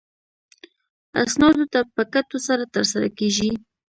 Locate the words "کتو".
2.13-2.37